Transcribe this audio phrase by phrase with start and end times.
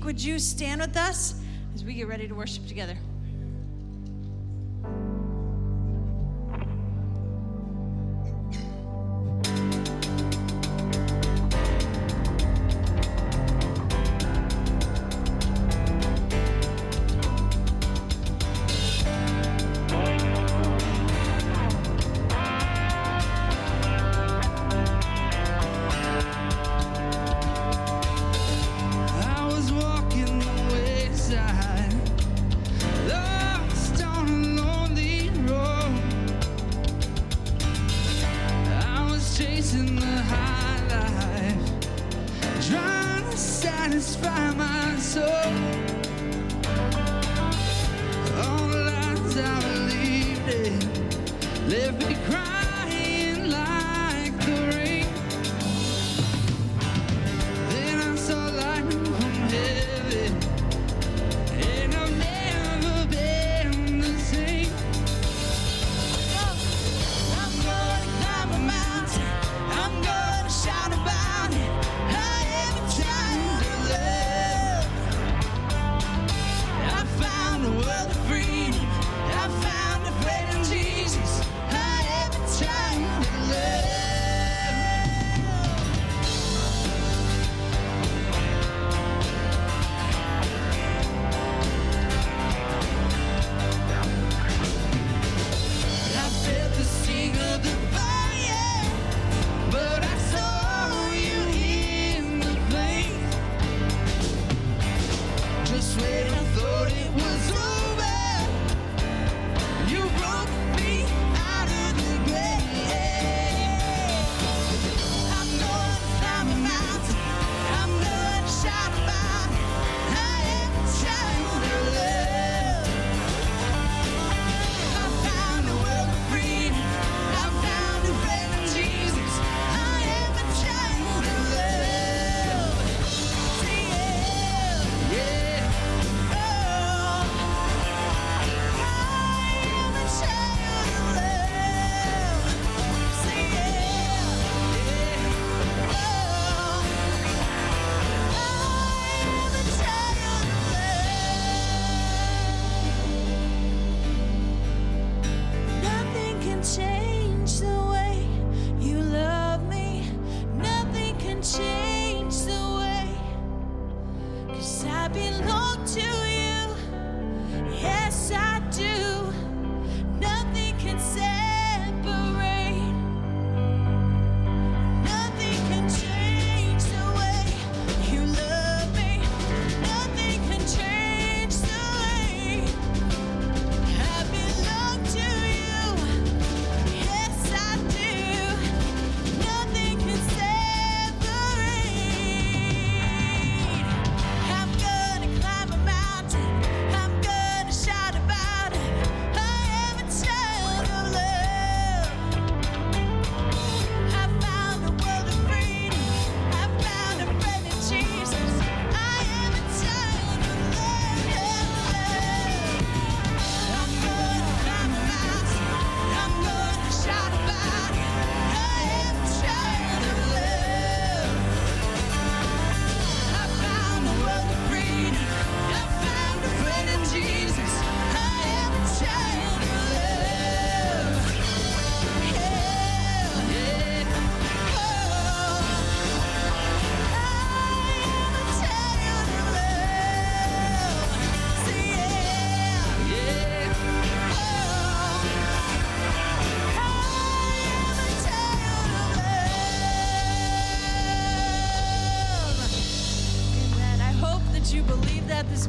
[0.00, 0.06] week.
[0.06, 1.34] Would you stand with us
[1.74, 2.96] as we get ready to worship together?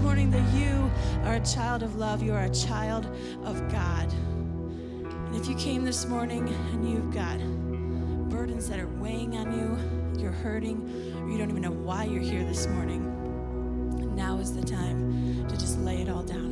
[0.01, 0.91] morning that you
[1.25, 3.05] are a child of love, you are a child
[3.43, 4.12] of God.
[4.12, 7.38] And if you came this morning and you've got
[8.29, 12.22] burdens that are weighing on you, you're hurting, or you don't even know why you're
[12.22, 16.50] here this morning, now is the time to just lay it all down.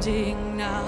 [0.00, 0.86] ending now.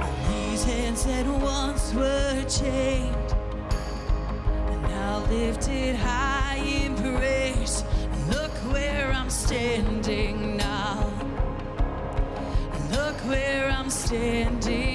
[0.00, 3.34] And these hands that once were chained
[4.70, 7.84] and now lifted high in praise.
[8.28, 11.10] Look where I'm standing now.
[12.90, 14.89] Look where I'm standing.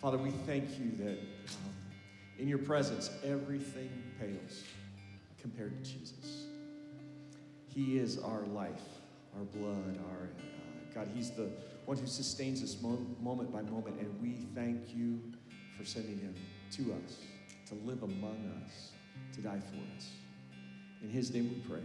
[0.00, 1.74] Father, we thank you that um,
[2.38, 4.64] in your presence everything pales
[5.40, 6.46] compared to Jesus.
[7.66, 8.80] He is our life,
[9.36, 11.08] our blood, our uh, God.
[11.14, 11.50] He's the
[11.84, 15.20] one who sustains us mo- moment by moment, and we thank you
[15.76, 16.34] for sending him
[16.72, 17.18] to us
[17.68, 18.92] to live among us,
[19.34, 20.08] to die for us.
[21.02, 21.84] In his name we pray.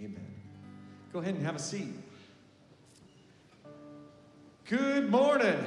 [0.00, 0.34] Amen.
[1.14, 1.94] Go ahead and have a seat.
[4.68, 5.58] Good morning.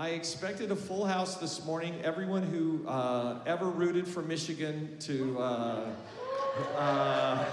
[0.00, 2.00] I expected a full house this morning.
[2.02, 5.90] Everyone who uh, ever rooted for Michigan to uh,
[6.74, 7.44] uh,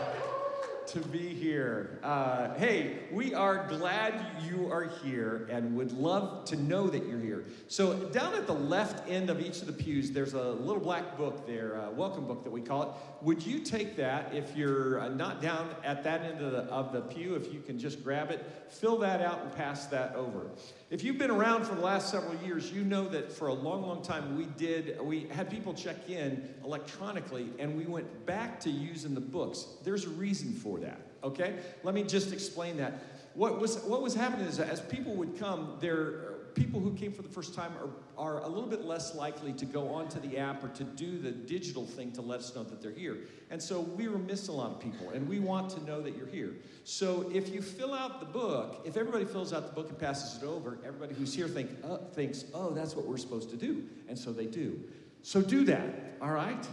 [0.88, 1.99] to be here.
[2.01, 7.19] Uh, hey, we are glad you are here and would love to know that you're
[7.19, 7.43] here.
[7.67, 11.17] So, down at the left end of each of the pews, there's a little black
[11.17, 12.89] book there, a welcome book that we call it.
[13.21, 16.93] Would you take that if you're uh, not down at that end of the, of
[16.93, 17.36] the pew?
[17.36, 20.47] If you can just grab it, fill that out, and pass that over.
[20.89, 23.86] If you've been around for the last several years, you know that for a long,
[23.86, 28.69] long time we did, we had people check in electronically and we went back to
[28.69, 29.65] using the books.
[29.84, 31.60] There's a reason for that, okay?
[31.84, 33.04] Let me just explain that.
[33.34, 36.27] What was, what was happening is that as people would come, there
[36.58, 39.65] people who came for the first time are, are a little bit less likely to
[39.65, 42.82] go onto the app or to do the digital thing to let us know that
[42.82, 43.17] they're here.
[43.52, 46.17] And so we were missing a lot of people, and we want to know that
[46.17, 46.56] you're here.
[46.84, 50.41] So if you fill out the book, if everybody fills out the book and passes
[50.41, 53.84] it over, everybody who's here think, uh, thinks, oh, that's what we're supposed to do.
[54.10, 54.80] And so they do.
[55.22, 56.67] So do that, all right?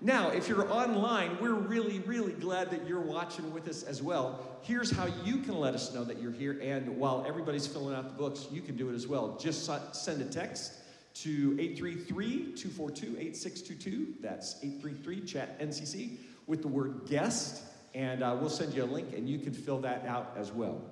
[0.00, 4.58] Now, if you're online, we're really, really glad that you're watching with us as well.
[4.62, 8.04] Here's how you can let us know that you're here, and while everybody's filling out
[8.04, 9.38] the books, you can do it as well.
[9.40, 10.74] Just send a text
[11.14, 14.20] to 833-242-8622.
[14.20, 17.62] That's 833-CHAT-NCC with the word guest,
[17.94, 20.82] and uh, we'll send you a link, and you can fill that out as well.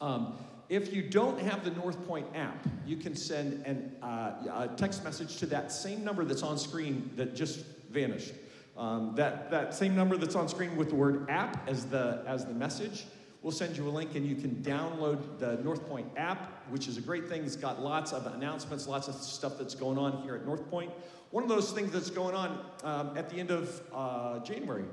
[0.00, 5.04] Um, if you don't have the Northpointe app, you can send an, uh, a text
[5.04, 8.32] message to that same number that's on screen that just vanished.
[8.76, 12.44] Um, that, that same number that's on screen with the word app as the, as
[12.44, 13.06] the message,
[13.42, 17.00] we'll send you a link and you can download the Northpointe app, which is a
[17.00, 17.44] great thing.
[17.44, 20.90] It's got lots of announcements, lots of stuff that's going on here at Northpointe.
[21.30, 24.84] One of those things that's going on um, at the end of uh, January,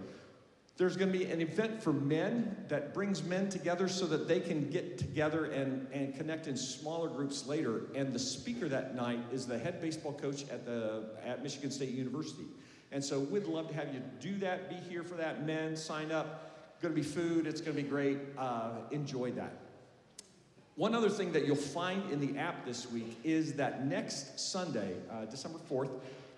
[0.78, 4.40] there's going to be an event for men that brings men together so that they
[4.40, 7.84] can get together and, and connect in smaller groups later.
[7.94, 11.90] And the speaker that night is the head baseball coach at, the, at Michigan State
[11.90, 12.46] University.
[12.94, 15.46] And so we'd love to have you do that, be here for that.
[15.46, 16.52] Men, sign up.
[16.82, 18.20] Going to be food, it's going to be great.
[18.38, 19.54] Uh, enjoy that.
[20.76, 24.96] One other thing that you'll find in the app this week is that next Sunday,
[25.12, 25.90] uh, December 4th,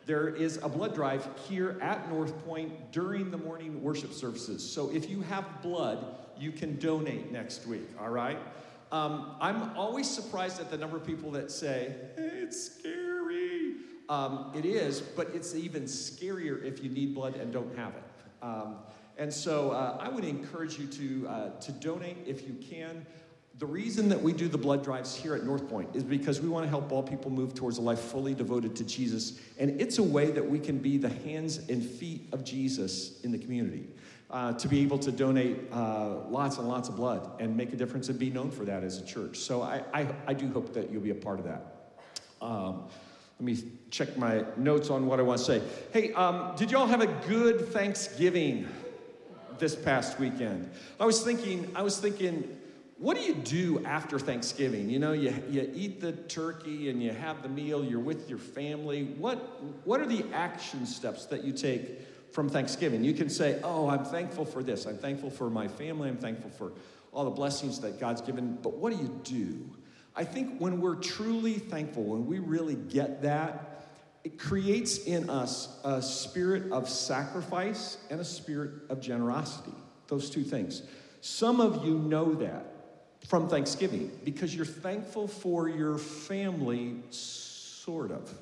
[0.05, 4.63] there is a blood drive here at Northpointe during the morning worship services.
[4.69, 6.05] So if you have blood,
[6.37, 8.37] you can donate next week, all right?
[8.91, 13.04] Um, I'm always surprised at the number of people that say, hey, it's scary.
[14.09, 18.03] Um, it is, but it's even scarier if you need blood and don't have it.
[18.41, 18.75] Um,
[19.17, 23.05] and so uh, I would encourage you to, uh, to donate if you can.
[23.57, 26.65] The reason that we do the blood drives here at Northpointe is because we want
[26.65, 29.39] to help all people move towards a life fully devoted to Jesus.
[29.57, 33.31] And it's a way that we can be the hands and feet of Jesus in
[33.31, 33.87] the community.
[34.29, 37.75] Uh, to be able to donate uh, lots and lots of blood and make a
[37.75, 39.37] difference and be known for that as a church.
[39.37, 41.93] So I, I, I do hope that you'll be a part of that.
[42.41, 42.89] Um,
[43.39, 43.57] let me
[43.89, 45.61] check my notes on what I want to say.
[45.91, 48.67] Hey, um, did y'all have a good Thanksgiving
[49.59, 50.71] this past weekend?
[50.99, 52.57] I was thinking, I was thinking,
[52.97, 54.89] what do you do after Thanksgiving?
[54.89, 58.39] You know, you, you eat the turkey and you have the meal, you're with your
[58.39, 59.03] family.
[59.03, 59.37] What,
[59.85, 61.99] what are the action steps that you take
[62.31, 63.03] from Thanksgiving?
[63.03, 64.85] You can say, Oh, I'm thankful for this.
[64.85, 66.07] I'm thankful for my family.
[66.07, 66.71] I'm thankful for
[67.11, 68.57] all the blessings that God's given.
[68.61, 69.69] But what do you do?
[70.15, 73.87] I think when we're truly thankful, when we really get that,
[74.23, 79.75] it creates in us a spirit of sacrifice and a spirit of generosity.
[80.07, 80.83] Those two things.
[81.21, 82.65] Some of you know that
[83.27, 88.33] from Thanksgiving because you're thankful for your family, sort of,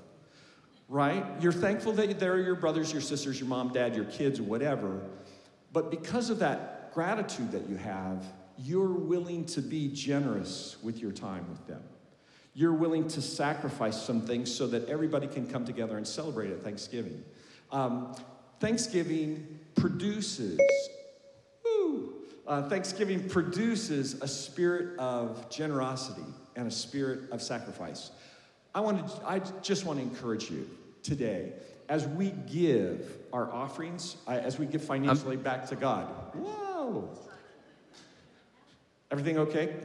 [0.90, 1.26] right?
[1.42, 5.02] You're thankful that they're your brothers, your sisters, your mom, dad, your kids, whatever.
[5.72, 8.24] But because of that gratitude that you have,
[8.58, 11.84] you're willing to be generous with your time with them.
[12.54, 16.64] You're willing to sacrifice some things so that everybody can come together and celebrate at
[16.64, 17.24] Thanksgiving.
[17.72, 18.16] Um,
[18.60, 20.60] Thanksgiving produces
[22.46, 28.12] uh, Thanksgiving produces a spirit of generosity and a spirit of sacrifice.
[28.76, 30.70] I, want to, I just want to encourage you
[31.04, 31.54] today
[31.90, 36.08] as we give our offerings, uh, as we give financially back to God.
[36.34, 37.10] Whoa!
[39.14, 39.76] Everything okay?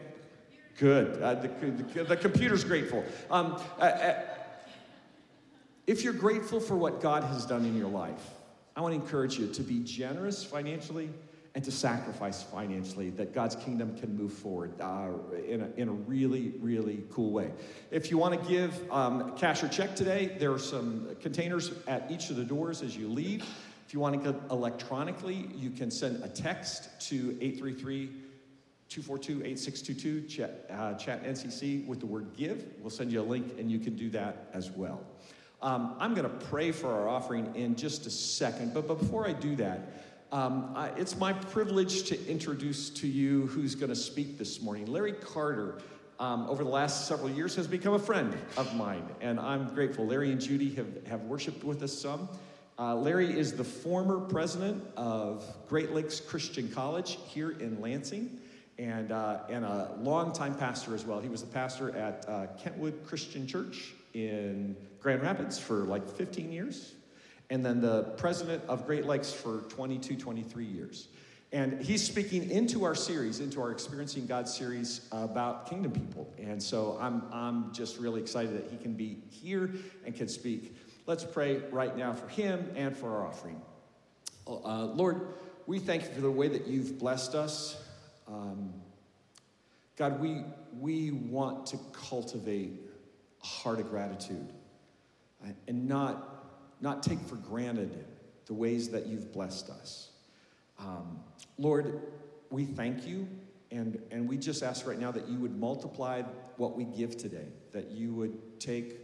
[0.79, 1.23] Good.
[1.23, 3.05] Uh, the, the, the, computer's grateful.
[3.31, 4.25] Um, uh, uh,
[5.87, 8.31] if you're grateful for what God has done in your life,
[8.75, 11.11] I want to encourage you to be generous financially
[11.55, 15.11] and to sacrifice financially that God's kingdom can move forward uh,
[15.47, 17.51] in, a, in a really, really cool way.
[17.91, 22.11] If you want to give um, cash or check today, there are some containers at
[22.11, 23.45] each of the doors as you leave.
[23.87, 28.11] If you want to give electronically, you can send a text to 833
[28.89, 32.65] 242 8622, chat, uh, chat NCC with the word give.
[32.81, 35.05] We'll send you a link and you can do that as well.
[35.61, 39.33] Um, I'm going to pray for our offering in just a second, but before I
[39.33, 44.39] do that, um, I, it's my privilege to introduce to you who's going to speak
[44.39, 44.87] this morning.
[44.87, 45.79] Larry Carter,
[46.21, 50.07] um, over the last several years, has become a friend of mine, and I'm grateful.
[50.07, 52.29] Larry and Judy have, have worshiped with us some.
[52.79, 58.39] Uh, Larry is the former president of Great Lakes Christian College here in Lansing
[58.79, 61.21] and, uh, and a longtime pastor as well.
[61.21, 66.53] He was a pastor at uh, Kentwood Christian Church in Grand Rapids for like 15
[66.53, 66.95] years,
[67.51, 71.09] and then the president of Great Lakes for 22, 23 years.
[71.51, 76.31] And he's speaking into our series, into our Experiencing God series about kingdom people.
[76.39, 79.71] And so I'm, I'm just really excited that he can be here
[80.05, 80.77] and can speak.
[81.07, 83.63] Let's pray right now for him and for our offering.
[84.47, 85.29] Uh, Lord,
[85.67, 87.83] we thank you for the way that you've blessed us.
[88.29, 88.73] Um,
[89.97, 90.43] God, we,
[90.79, 92.73] we want to cultivate
[93.43, 94.53] a heart of gratitude
[95.43, 96.47] uh, and not,
[96.81, 98.05] not take for granted
[98.47, 100.11] the ways that you've blessed us.
[100.79, 101.21] Um,
[101.59, 102.01] Lord,
[102.51, 103.29] we thank you,
[103.71, 106.23] and, and we just ask right now that you would multiply
[106.57, 109.01] what we give today, that you would take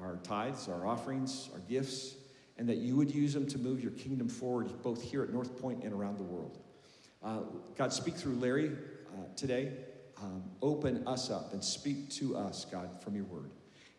[0.00, 2.16] our tithes, our offerings, our gifts,
[2.58, 5.84] and that you would use them to move your kingdom forward, both here at Northpointe
[5.84, 6.58] and around the world.
[7.22, 7.40] Uh,
[7.76, 8.72] God, speak through Larry
[9.12, 9.72] uh, today.
[10.20, 13.50] Um, open us up and speak to us, God, from your word.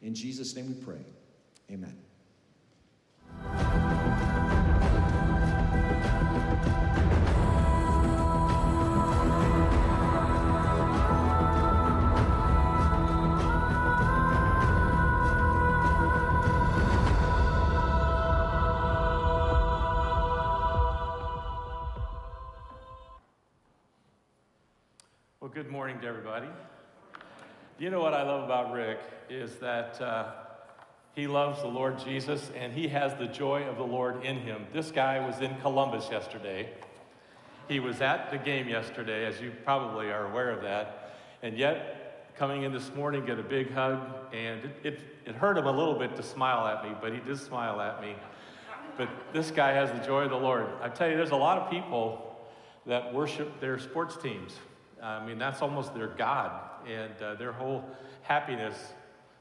[0.01, 1.05] In Jesus' name we pray.
[1.71, 1.97] Amen.
[26.03, 26.47] To everybody.
[27.79, 30.31] You know what I love about Rick is that uh,
[31.15, 34.65] he loves the Lord Jesus and he has the joy of the Lord in him.
[34.73, 36.69] This guy was in Columbus yesterday.
[37.69, 41.15] He was at the game yesterday, as you probably are aware of that.
[41.41, 45.57] And yet, coming in this morning, get a big hug, and it, it, it hurt
[45.57, 48.13] him a little bit to smile at me, but he did smile at me.
[48.97, 50.67] But this guy has the joy of the Lord.
[50.81, 52.35] I tell you, there's a lot of people
[52.87, 54.57] that worship their sports teams.
[55.03, 56.51] I mean, that's almost their God,
[56.87, 57.83] and uh, their whole
[58.21, 58.93] happiness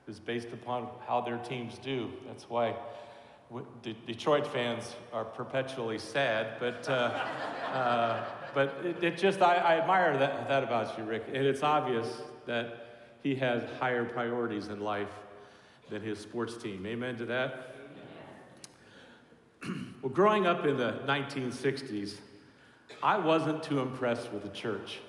[0.09, 2.11] is based upon how their teams do.
[2.27, 2.75] That's why
[4.07, 6.92] Detroit fans are perpetually sad, but, uh,
[7.72, 11.25] uh, but it, it, just, I, I admire that, that about you, Rick.
[11.29, 15.12] And it's obvious that he has higher priorities in life
[15.90, 16.85] than his sports team.
[16.87, 17.77] Amen to that?
[20.03, 22.14] well, growing up in the 1960s,
[23.03, 25.01] I wasn't too impressed with the church.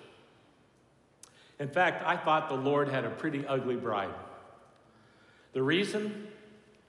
[1.63, 4.13] In fact, I thought the Lord had a pretty ugly bride.
[5.53, 6.27] The reason?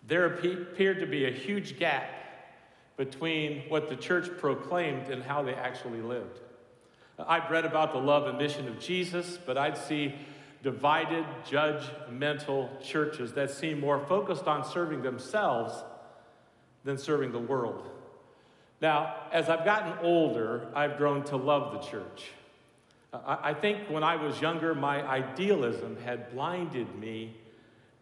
[0.04, 2.10] There appeared to be a huge gap
[2.96, 6.40] between what the church proclaimed and how they actually lived.
[7.20, 10.12] I'd read about the love and mission of Jesus, but I'd see
[10.64, 15.72] divided, judgmental churches that seemed more focused on serving themselves
[16.82, 17.88] than serving the world.
[18.80, 22.32] Now, as I've gotten older, I've grown to love the church.
[23.26, 27.36] I think when I was younger, my idealism had blinded me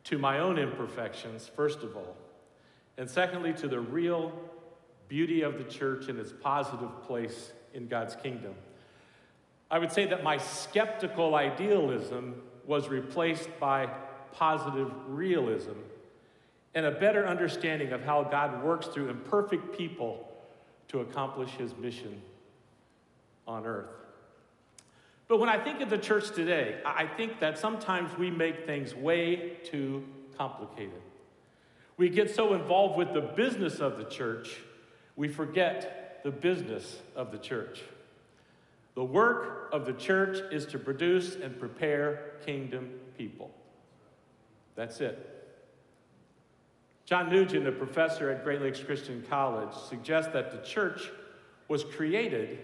[0.05, 2.16] to my own imperfections, first of all,
[2.96, 4.33] and secondly, to the real
[5.09, 8.55] beauty of the church and its positive place in God's kingdom.
[9.70, 13.88] I would say that my skeptical idealism was replaced by
[14.33, 15.79] positive realism
[16.75, 20.27] and a better understanding of how God works through imperfect people
[20.88, 22.22] to accomplish his mission
[23.46, 24.02] on earth.
[25.33, 28.95] But when I think of the church today, I think that sometimes we make things
[28.95, 30.05] way too
[30.37, 31.01] complicated.
[31.97, 34.59] We get so involved with the business of the church,
[35.16, 37.81] we forget the business of the church.
[38.95, 43.53] The work of the church is to produce and prepare kingdom people.
[44.75, 45.57] That's it.
[47.07, 51.11] John Nugent, a professor at Great Lakes Christian College, suggests that the church
[51.69, 52.59] was created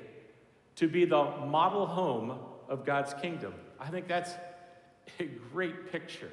[0.77, 2.39] to be the model home
[2.69, 3.55] of God's kingdom.
[3.81, 4.33] I think that's
[5.19, 6.31] a great picture.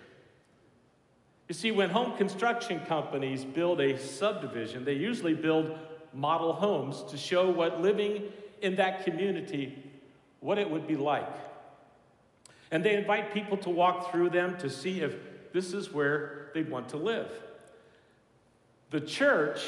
[1.47, 5.77] You see, when home construction companies build a subdivision, they usually build
[6.13, 8.23] model homes to show what living
[8.61, 9.83] in that community
[10.39, 11.29] what it would be like.
[12.71, 15.15] And they invite people to walk through them to see if
[15.53, 17.31] this is where they'd want to live.
[18.91, 19.61] The church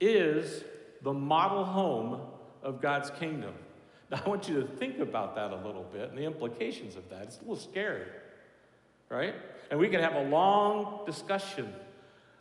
[0.00, 0.62] is
[1.02, 2.20] the model home
[2.62, 3.54] of God's kingdom.
[4.12, 7.22] I want you to think about that a little bit and the implications of that.
[7.22, 8.06] It's a little scary,
[9.08, 9.34] right?
[9.70, 11.72] And we can have a long discussion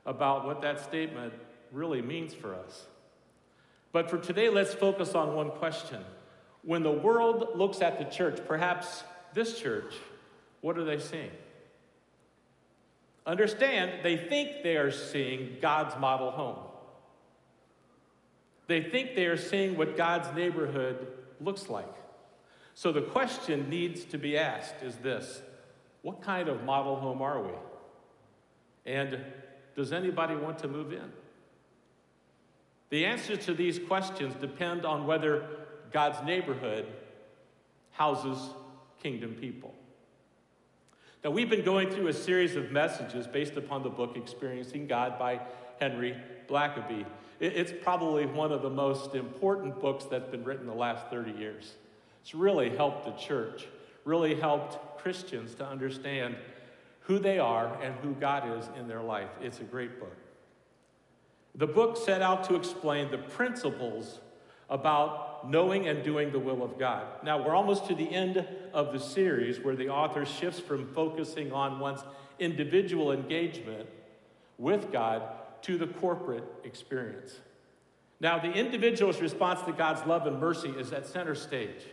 [0.05, 1.33] about what that statement
[1.71, 2.85] really means for us.
[3.91, 6.03] But for today, let's focus on one question.
[6.63, 9.03] When the world looks at the church, perhaps
[9.33, 9.93] this church,
[10.61, 11.31] what are they seeing?
[13.25, 16.57] Understand, they think they are seeing God's model home.
[18.67, 21.07] They think they are seeing what God's neighborhood
[21.41, 21.93] looks like.
[22.73, 25.41] So the question needs to be asked is this
[26.01, 27.53] What kind of model home are we?
[28.85, 29.19] And
[29.75, 31.11] does anybody want to move in?
[32.89, 35.45] The answers to these questions depend on whether
[35.91, 36.85] God's neighborhood
[37.91, 38.37] houses
[39.01, 39.73] kingdom people.
[41.23, 45.17] Now, we've been going through a series of messages based upon the book Experiencing God
[45.17, 45.41] by
[45.79, 46.15] Henry
[46.47, 47.05] Blackaby.
[47.39, 51.73] It's probably one of the most important books that's been written the last 30 years.
[52.21, 53.67] It's really helped the church,
[54.05, 56.35] really helped Christians to understand
[57.01, 59.29] who they are and who God is in their life.
[59.41, 60.15] It's a great book.
[61.55, 64.19] The book set out to explain the principles
[64.69, 67.05] about knowing and doing the will of God.
[67.23, 71.51] Now, we're almost to the end of the series where the author shifts from focusing
[71.51, 72.03] on one's
[72.39, 73.87] individual engagement
[74.57, 75.21] with God
[75.65, 77.39] to the corporate experience.
[78.19, 81.85] Now, the individual's response to God's love and mercy is at center stage.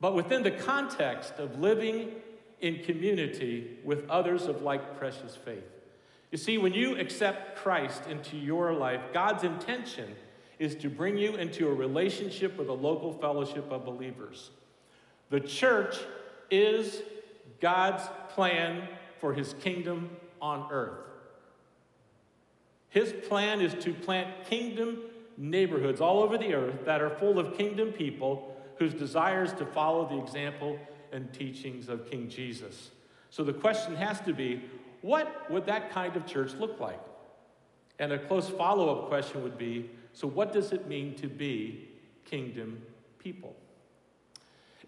[0.00, 2.12] But within the context of living
[2.60, 5.64] in community with others of like precious faith.
[6.30, 10.14] You see, when you accept Christ into your life, God's intention
[10.60, 14.50] is to bring you into a relationship with a local fellowship of believers.
[15.30, 15.96] The church
[16.50, 17.02] is
[17.60, 20.10] God's plan for his kingdom
[20.40, 21.09] on earth.
[22.90, 24.98] His plan is to plant kingdom
[25.36, 30.08] neighborhoods all over the earth that are full of kingdom people whose desires to follow
[30.08, 30.78] the example
[31.12, 32.90] and teachings of King Jesus.
[33.30, 34.62] So the question has to be
[35.02, 37.00] what would that kind of church look like?
[37.98, 41.88] And a close follow up question would be so, what does it mean to be
[42.24, 42.82] kingdom
[43.18, 43.54] people?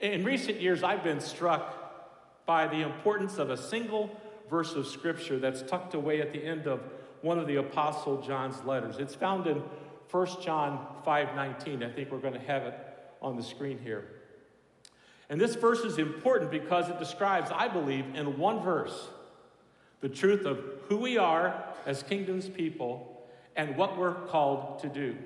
[0.01, 4.11] In recent years, I've been struck by the importance of a single
[4.51, 6.81] verse of scripture that's tucked away at the end of
[7.23, 8.99] one of the apostle John's letters.
[8.99, 9.63] It's found in
[10.11, 11.83] 1 John 5:19.
[11.83, 12.75] I think we're going to have it
[13.23, 14.05] on the screen here.
[15.31, 19.09] And this verse is important because it describes, I believe, in one verse,
[20.01, 25.17] the truth of who we are as kingdom's people and what we're called to do.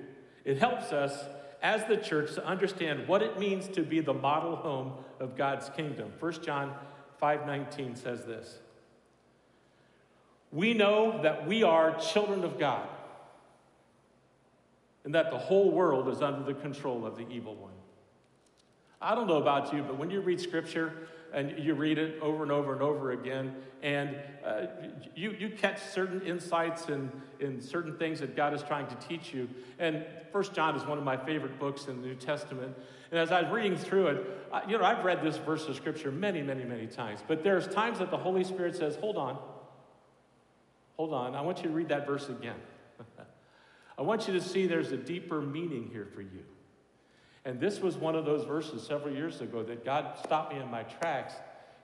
[0.44, 1.24] It helps us
[1.62, 5.70] as the church to understand what it means to be the model home of God's
[5.70, 6.12] kingdom.
[6.20, 6.74] 1 John
[7.20, 8.60] 5:19 says this.
[10.52, 12.88] We know that we are children of God
[15.04, 17.72] and that the whole world is under the control of the evil one.
[19.00, 22.42] I don't know about you, but when you read scripture, and you read it over
[22.42, 24.66] and over and over again, and uh,
[25.14, 28.94] you, you catch certain insights and in, in certain things that God is trying to
[28.96, 29.48] teach you.
[29.78, 32.74] And First John is one of my favorite books in the New Testament.
[33.10, 35.76] And as I was reading through it, uh, you know, I've read this verse of
[35.76, 37.20] Scripture many, many, many times.
[37.26, 39.38] But there's times that the Holy Spirit says, hold on,
[40.96, 42.56] hold on, I want you to read that verse again.
[43.98, 46.44] I want you to see there's a deeper meaning here for you.
[47.44, 50.70] And this was one of those verses several years ago that God stopped me in
[50.70, 51.34] my tracks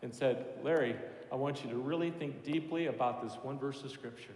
[0.03, 0.97] and said, Larry,
[1.31, 4.35] I want you to really think deeply about this one verse of Scripture.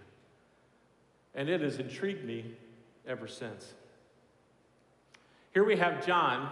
[1.34, 2.54] And it has intrigued me
[3.06, 3.74] ever since.
[5.52, 6.50] Here we have John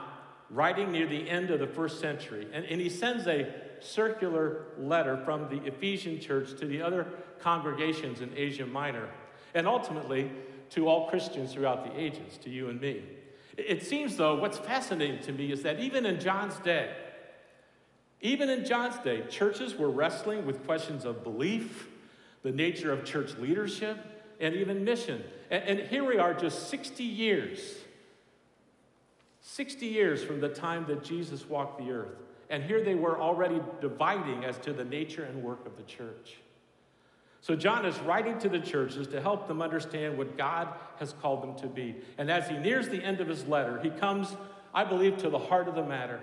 [0.51, 3.47] writing near the end of the first century, and, and he sends a
[3.85, 7.07] circular letter from the Ephesian church to the other
[7.41, 9.09] congregations in Asia Minor,
[9.55, 10.31] and ultimately
[10.71, 13.03] to all Christians throughout the ages, to you and me.
[13.57, 16.91] It seems, though, what's fascinating to me is that even in John's day,
[18.21, 21.89] even in John's day, churches were wrestling with questions of belief,
[22.43, 23.99] the nature of church leadership,
[24.41, 25.23] and even mission.
[25.51, 27.61] And, and, here we are just 60 years,
[29.43, 32.24] 60 years from the time that Jesus walked the earth.
[32.51, 36.37] And here they were already dividing as to the nature and work of the church.
[37.41, 40.69] So, John is writing to the churches to help them understand what God
[40.99, 41.97] has called them to be.
[42.17, 44.35] And as he nears the end of his letter, he comes,
[44.73, 46.21] I believe, to the heart of the matter.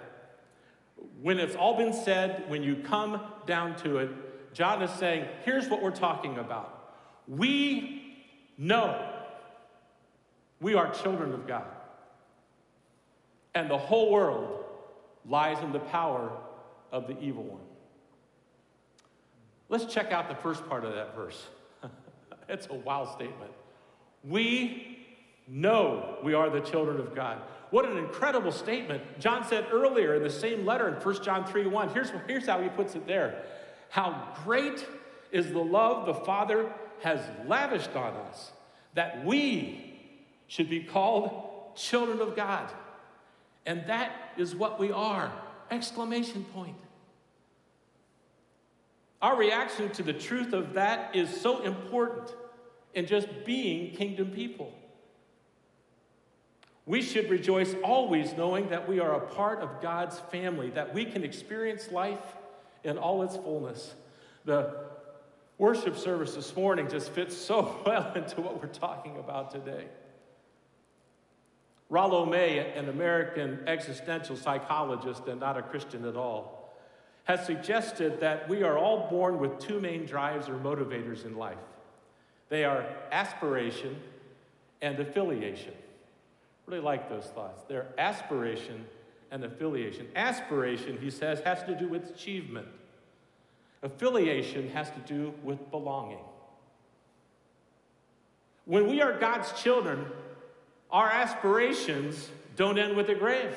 [1.22, 4.10] when it's all been said, when you come down to it,
[4.54, 6.96] John is saying, here's what we're talking about.
[7.28, 8.16] We
[8.58, 9.10] know
[10.60, 11.66] we are children of God.
[13.54, 14.61] And the whole world
[15.28, 16.32] lies in the power
[16.92, 17.62] of the evil one.
[19.70, 21.48] Let's check out the first part of that verse.
[22.50, 23.52] it's a wild statement.
[24.24, 25.00] We
[25.48, 27.42] know we are the children of God.
[27.70, 29.02] What an incredible statement.
[29.20, 31.90] John said earlier in the same letter in 1 John 3 1.
[31.94, 33.44] Here's, here's how he puts it there.
[33.90, 34.86] How great
[35.32, 38.52] is the love the Father has lavished on us
[38.94, 40.00] that we
[40.48, 42.70] should be called children of God.
[43.66, 45.32] And that is what we are.
[45.70, 46.76] Exclamation point.
[49.22, 52.36] Our reaction to the truth of that is so important
[52.94, 54.74] in just being kingdom people.
[56.86, 61.06] We should rejoice always knowing that we are a part of God's family, that we
[61.06, 62.20] can experience life
[62.84, 63.94] in all its fullness.
[64.46, 64.74] The
[65.60, 69.86] worship service this morning just fits so well into what we're talking about today.
[71.92, 76.74] Rollo May, an American existential psychologist and not a Christian at all,
[77.26, 81.58] has suggested that we are all born with two main drives or motivators in life
[82.52, 83.96] they are aspiration
[84.82, 85.74] and affiliation.
[86.68, 87.64] Really like those thoughts.
[87.68, 88.86] They're aspiration
[89.32, 90.10] and affiliation.
[90.18, 92.68] Aspiration, he says, has to do with achievement.
[93.84, 96.20] Affiliation has to do with belonging.
[98.66, 100.06] When we are God's children,
[100.92, 103.56] our aspirations don't end with the grave.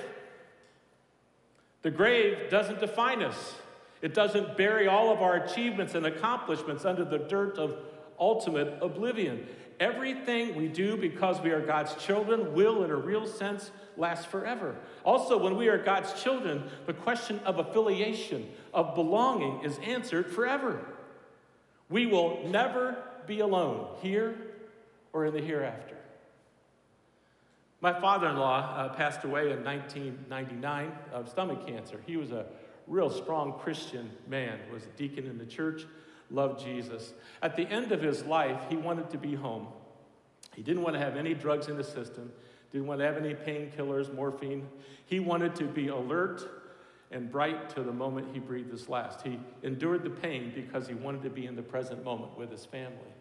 [1.82, 3.55] The grave doesn't define us,
[4.01, 7.76] it doesn't bury all of our achievements and accomplishments under the dirt of
[8.18, 9.47] ultimate oblivion.
[9.80, 14.76] Everything we do because we are God's children will, in a real sense, last forever.
[15.05, 20.85] Also, when we are God's children, the question of affiliation, of belonging, is answered forever.
[21.89, 24.37] We will never be alone, here
[25.12, 25.97] or in the hereafter.
[27.85, 32.01] My father in law uh, passed away in 1999 of stomach cancer.
[32.07, 32.47] He was a
[32.87, 35.85] real strong Christian man, was a deacon in the church,
[36.30, 37.12] loved Jesus.
[37.43, 39.66] At the end of his life, he wanted to be home.
[40.57, 42.32] He didn't want to have any drugs in the system,
[42.72, 44.66] didn't want to have any painkillers, morphine.
[45.05, 46.43] He wanted to be alert
[47.11, 49.20] and bright to the moment he breathed his last.
[49.20, 52.64] He endured the pain because he wanted to be in the present moment with his
[52.64, 53.12] family.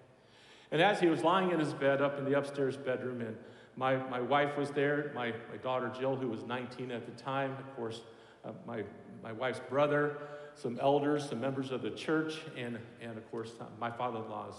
[0.72, 3.36] And as he was lying in his bed up in the upstairs bedroom and
[3.76, 7.52] my, my wife was there, my, my daughter Jill, who was 19 at the time,
[7.52, 8.02] of course,
[8.46, 8.84] uh, my,
[9.24, 10.18] my wife's brother,
[10.56, 14.30] some elders, some members of the church, and, and of course, uh, my father in
[14.30, 14.56] law's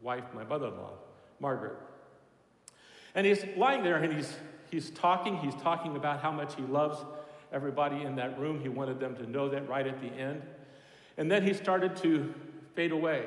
[0.00, 0.92] wife, my mother in law,
[1.40, 1.76] Margaret.
[3.14, 4.34] And he's lying there and he's,
[4.70, 5.36] he's talking.
[5.36, 6.98] He's talking about how much he loves
[7.52, 8.60] everybody in that room.
[8.60, 10.42] He wanted them to know that right at the end.
[11.18, 12.34] And then he started to
[12.74, 13.26] fade away.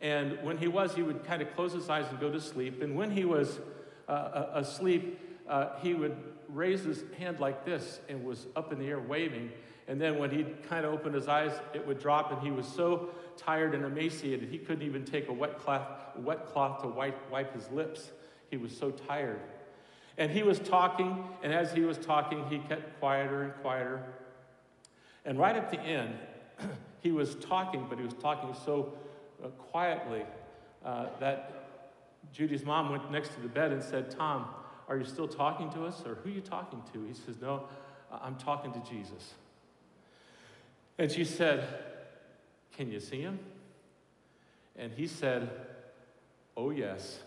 [0.00, 2.80] And when he was, he would kind of close his eyes and go to sleep.
[2.80, 3.58] And when he was
[4.08, 6.16] uh, uh, asleep, uh, he would
[6.48, 9.50] raise his hand like this and was up in the air waving.
[9.86, 12.66] And then when he'd kind of open his eyes, it would drop, and he was
[12.66, 15.86] so tired and emaciated, he couldn't even take a wet cloth,
[16.16, 18.10] wet cloth to wipe, wipe his lips.
[18.50, 19.40] He was so tired.
[20.18, 24.02] And he was talking, and as he was talking, he kept quieter and quieter.
[25.24, 26.14] And right at the end,
[27.00, 28.94] he was talking, but he was talking so
[29.42, 30.24] uh, quietly
[30.84, 31.57] uh, that
[32.32, 34.46] Judy's mom went next to the bed and said, Tom,
[34.88, 36.02] are you still talking to us?
[36.06, 37.04] Or who are you talking to?
[37.04, 37.64] He says, No,
[38.10, 39.34] I'm talking to Jesus.
[40.98, 41.66] And she said,
[42.76, 43.38] Can you see him?
[44.76, 45.50] And he said,
[46.56, 47.18] Oh, yes.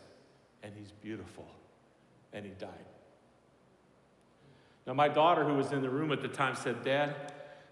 [0.64, 1.46] And he's beautiful.
[2.34, 2.70] And he died.
[4.88, 7.16] Now, my daughter, who was in the room at the time, said, Dad,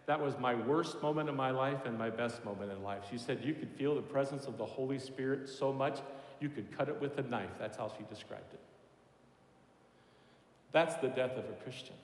[0.05, 3.03] that was my worst moment in my life and my best moment in life.
[3.09, 5.99] She said, You could feel the presence of the Holy Spirit so much
[6.39, 7.49] you could cut it with a knife.
[7.59, 8.59] That's how she described it.
[10.71, 11.95] That's the death of a Christian.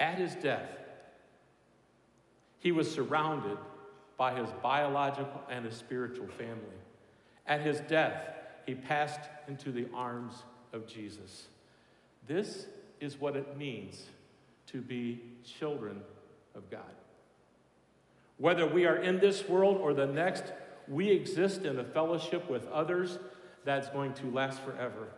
[0.00, 0.68] At his death,
[2.58, 3.58] he was surrounded
[4.16, 6.78] by his biological and his spiritual family.
[7.46, 8.14] At his death,
[8.66, 10.34] he passed into the arms
[10.72, 11.48] of Jesus.
[12.26, 12.66] This
[13.00, 14.06] is what it means
[14.68, 16.00] to be children
[16.54, 16.82] of God.
[18.38, 20.44] Whether we are in this world or the next,
[20.92, 23.18] we exist in a fellowship with others
[23.64, 25.08] that's going to last forever.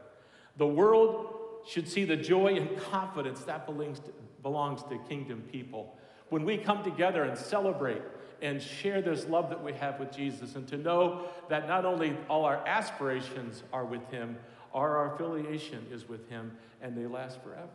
[0.57, 1.35] The world
[1.67, 4.13] should see the joy and confidence that belongs to,
[4.43, 5.97] belongs to kingdom people.
[6.29, 8.03] When we come together and celebrate
[8.41, 12.17] and share this love that we have with Jesus, and to know that not only
[12.29, 14.37] all our aspirations are with Him,
[14.75, 16.53] our affiliation is with Him,
[16.83, 17.69] and they last forever.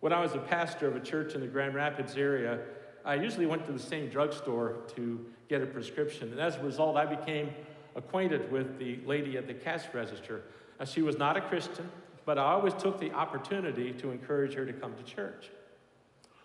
[0.00, 2.58] When I was a pastor of a church in the Grand Rapids area,
[3.04, 6.30] I usually went to the same drugstore to get a prescription.
[6.30, 7.50] And as a result, I became
[7.96, 10.42] acquainted with the lady at the cash register.
[10.78, 11.90] Now, she was not a Christian,
[12.24, 15.50] but I always took the opportunity to encourage her to come to church.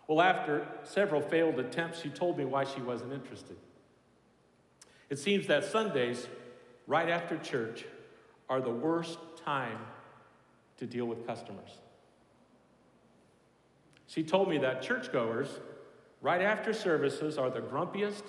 [0.07, 3.57] Well, after several failed attempts, she told me why she wasn't interested.
[5.09, 6.27] It seems that Sundays,
[6.85, 7.85] right after church,
[8.49, 9.77] are the worst time
[10.77, 11.79] to deal with customers.
[14.07, 15.49] She told me that churchgoers,
[16.21, 18.23] right after services, are the grumpiest,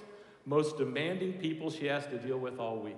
[0.46, 2.96] most demanding people she has to deal with all week.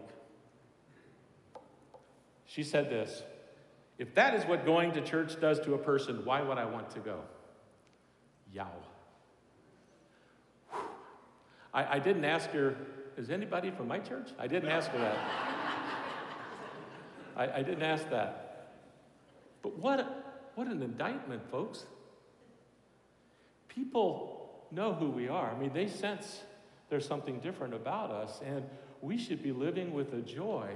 [2.46, 3.22] She said this
[3.98, 6.90] If that is what going to church does to a person, why would I want
[6.90, 7.20] to go?
[8.52, 8.70] Yow.
[11.72, 12.76] I, I didn't ask her,
[13.16, 14.30] is anybody from my church?
[14.38, 15.18] I didn't ask her that.
[17.36, 18.72] I, I didn't ask that.
[19.62, 21.84] But what, what an indictment, folks.
[23.68, 24.39] People
[24.70, 25.50] know who we are.
[25.50, 26.40] I mean, they sense
[26.88, 28.64] there's something different about us, and
[29.00, 30.68] we should be living with a joy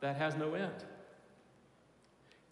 [0.00, 0.72] that has no end.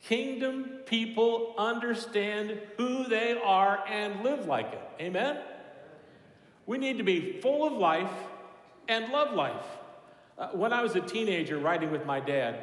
[0.03, 4.83] Kingdom people understand who they are and live like it.
[5.01, 5.39] Amen?
[6.66, 8.11] We need to be full of life
[8.89, 9.64] and love life.
[10.37, 12.62] Uh, when I was a teenager riding with my dad,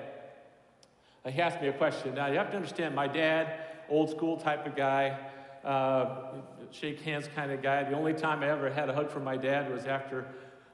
[1.28, 2.16] he asked me a question.
[2.16, 5.18] Now, you have to understand, my dad, old school type of guy,
[5.66, 6.36] uh,
[6.72, 7.84] shake hands kind of guy.
[7.84, 10.28] The only time I ever had a hug from my dad was after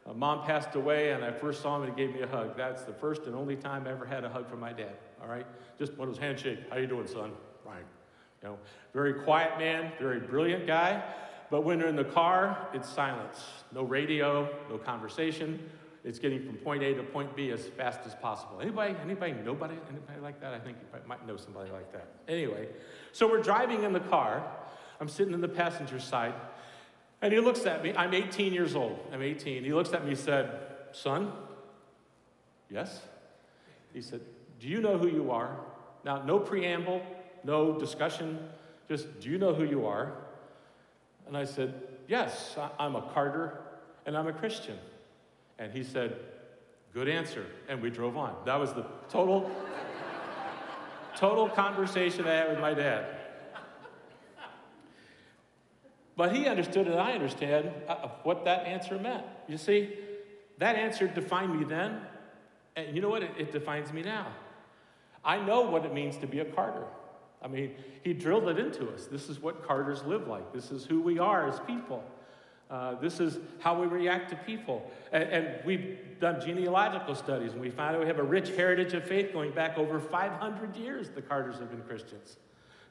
[0.06, 2.58] uh, mom passed away and I first saw him and he gave me a hug.
[2.58, 4.98] That's the first and only time I ever had a hug from my dad.
[5.22, 5.46] All right?
[5.80, 6.60] Just one of those handshake.
[6.70, 7.32] How you doing, son?
[7.66, 7.86] Right.
[8.42, 8.58] You know,
[8.94, 11.02] very quiet man, very brilliant guy.
[11.50, 13.44] But when they're in the car, it's silence.
[13.72, 15.70] No radio, no conversation.
[16.04, 18.60] It's getting from point A to point B as fast as possible.
[18.60, 20.54] Anybody, anybody, nobody, anybody like that?
[20.54, 22.08] I think you might know somebody like that.
[22.28, 22.70] Anyway,
[23.12, 24.44] so we're driving in the car.
[25.02, 26.36] I'm sitting in the passenger side,
[27.24, 27.92] and he looks at me.
[27.98, 29.00] I'm 18 years old.
[29.12, 29.64] I'm 18.
[29.64, 30.60] He looks at me and said,
[30.92, 31.32] Son,
[32.70, 33.02] yes?
[33.94, 34.22] He said,
[34.60, 35.58] Do you know who you are?
[36.06, 37.02] Now, no preamble,
[37.44, 38.48] no discussion,
[38.88, 40.14] just, Do you know who you are?
[41.28, 41.74] And I said,
[42.08, 43.60] Yes, I'm a Carter
[44.06, 44.78] and I'm a Christian.
[45.58, 46.16] And he said,
[46.94, 47.48] Good answer.
[47.68, 48.36] And we drove on.
[48.46, 49.50] That was the total,
[51.16, 53.21] total conversation I had with my dad.
[56.22, 59.24] But he understood and I understand uh, what that answer meant.
[59.48, 59.90] You see,
[60.60, 62.00] that answer defined me then,
[62.76, 63.24] and you know what?
[63.24, 64.28] It, it defines me now.
[65.26, 66.86] I know what it means to be a Carter.
[67.42, 67.72] I mean,
[68.04, 69.08] he drilled it into us.
[69.08, 70.54] This is what Carters live like.
[70.54, 72.04] This is who we are as people.
[72.70, 74.92] Uh, this is how we react to people.
[75.12, 78.94] And, and, we've done genealogical studies, and we find out we have a rich heritage
[78.94, 82.38] of faith going back over 500 years, the Carters have been Christians.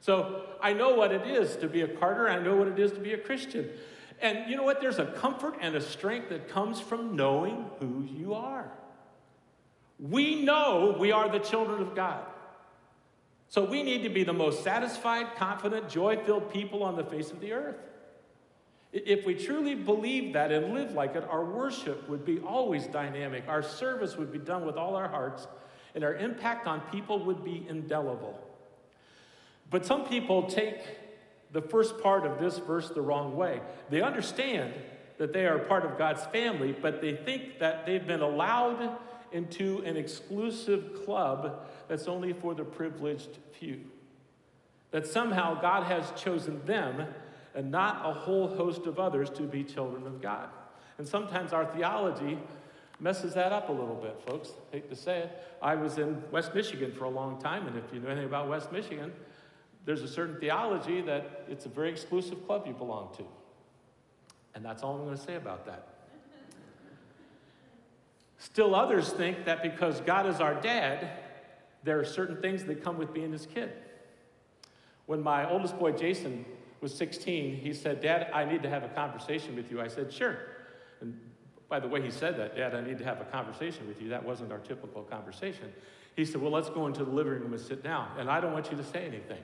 [0.01, 2.91] So I know what it is to be a Carter, I know what it is
[2.91, 3.69] to be a Christian.
[4.19, 4.81] And you know what?
[4.81, 8.69] There's a comfort and a strength that comes from knowing who you are.
[9.99, 12.25] We know we are the children of God.
[13.47, 17.31] So we need to be the most satisfied, confident, joy filled people on the face
[17.31, 17.75] of the earth.
[18.93, 23.43] If we truly believe that and live like it, our worship would be always dynamic,
[23.47, 25.47] our service would be done with all our hearts,
[25.95, 28.39] and our impact on people would be indelible.
[29.71, 30.75] But some people take
[31.51, 33.61] the first part of this verse the wrong way.
[33.89, 34.73] They understand
[35.17, 38.97] that they are part of God's family, but they think that they've been allowed
[39.31, 43.79] into an exclusive club that's only for the privileged few.
[44.91, 47.05] That somehow God has chosen them
[47.55, 50.49] and not a whole host of others to be children of God.
[50.97, 52.37] And sometimes our theology
[52.99, 54.51] messes that up a little bit, folks.
[54.71, 55.43] Hate to say it.
[55.61, 58.47] I was in West Michigan for a long time, and if you know anything about
[58.47, 59.11] West Michigan,
[59.85, 63.23] there's a certain theology that it's a very exclusive club you belong to.
[64.53, 65.87] And that's all I'm going to say about that.
[68.37, 71.11] Still, others think that because God is our dad,
[71.83, 73.71] there are certain things that come with being his kid.
[75.05, 76.45] When my oldest boy, Jason,
[76.79, 79.79] was 16, he said, Dad, I need to have a conversation with you.
[79.79, 80.37] I said, Sure.
[80.99, 81.19] And
[81.69, 84.09] by the way, he said that, Dad, I need to have a conversation with you.
[84.09, 85.71] That wasn't our typical conversation.
[86.15, 88.09] He said, Well, let's go into the living room and sit down.
[88.17, 89.41] And I don't want you to say anything.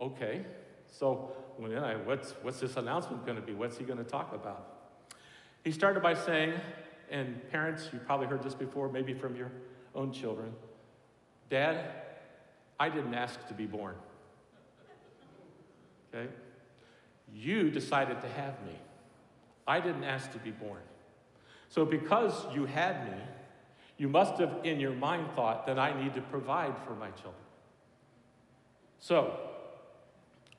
[0.00, 0.44] Okay.
[0.86, 3.52] So when I, what's, what's this announcement going to be?
[3.52, 4.66] What's he going to talk about?
[5.64, 6.54] He started by saying,
[7.10, 9.50] and parents, you probably heard this before, maybe from your
[9.94, 10.52] own children
[11.50, 11.84] Dad,
[12.78, 13.96] I didn't ask to be born.
[16.14, 16.28] Okay?
[17.32, 18.76] You decided to have me.
[19.66, 20.80] I didn't ask to be born.
[21.68, 23.18] So, because you had me,
[23.96, 27.44] you must have in your mind thought that I need to provide for my children.
[28.98, 29.38] So,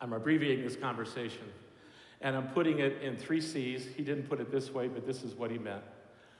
[0.02, 1.44] I'm abbreviating this conversation.
[2.22, 3.86] And I'm putting it in three C's.
[3.96, 5.84] He didn't put it this way, but this is what he meant.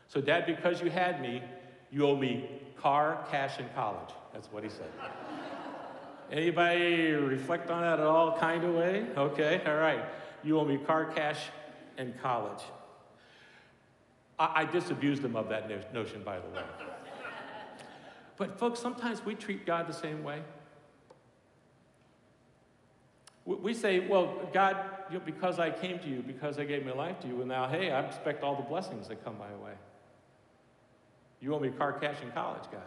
[0.08, 1.42] So, Dad, because you had me,
[1.92, 4.10] you owe me car, cash, and college.
[4.34, 4.90] That's what he said.
[6.32, 9.06] Anybody reflect on that at all, kind of way?
[9.16, 10.04] Okay, all right.
[10.44, 11.40] You owe me car, cash,
[11.98, 12.64] and college.
[14.40, 16.64] I, I disabused him of that no- notion, by the way.
[18.38, 20.42] But, folks, sometimes we treat God the same way.
[23.46, 24.78] We- say, well, God,
[25.10, 27.48] you know, because I came to you, because I gave my life to you, and
[27.48, 29.74] now, hey, I expect all the blessings that come my way.
[31.40, 32.82] You owe me car, cash, and college, God.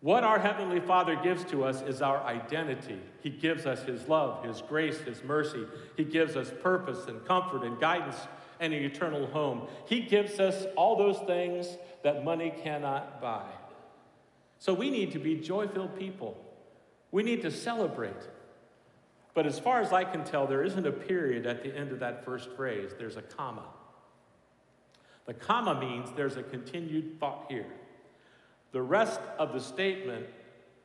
[0.00, 3.00] What our Heavenly Father gives to us is our identity.
[3.22, 5.64] He gives us His love, His grace, His mercy.
[5.96, 8.16] He gives us purpose and comfort and guidance
[8.60, 9.62] and an eternal home.
[9.86, 13.46] He gives us all those things that money cannot buy.
[14.58, 16.36] So we need to be joy filled people.
[17.14, 18.28] We need to celebrate.
[19.34, 22.00] But as far as I can tell, there isn't a period at the end of
[22.00, 23.62] that first phrase, there's a comma.
[25.26, 27.68] The comma means there's a continued thought here.
[28.72, 30.26] The rest of the statement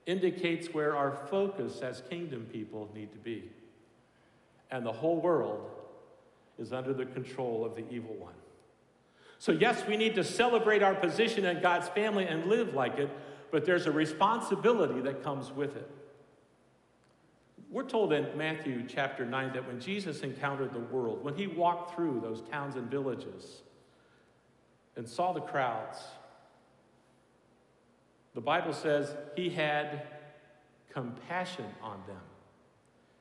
[0.05, 3.49] indicates where our focus as kingdom people need to be.
[4.69, 5.67] And the whole world
[6.59, 8.35] is under the control of the evil one.
[9.39, 13.09] So, yes, we need to celebrate our position in God's family and live like it,
[13.49, 15.89] but there's a responsibility that comes with it.
[17.71, 21.93] We're told in Matthew chapter 9 that when Jesus encountered the world, when he walked
[21.93, 23.61] through those towns and villages
[24.95, 25.99] and saw the crowds,
[28.33, 30.07] the Bible says he had
[30.91, 32.21] compassion on them